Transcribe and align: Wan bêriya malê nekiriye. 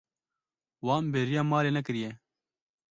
Wan 0.85 1.03
bêriya 1.13 1.41
malê 1.51 1.71
nekiriye. 1.73 2.11